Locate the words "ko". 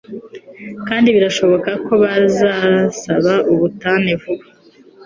1.85-1.93